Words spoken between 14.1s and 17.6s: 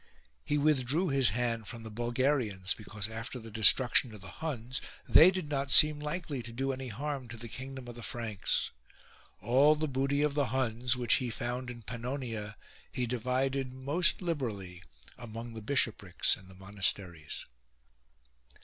liberally among the bishoprics and the monasteries.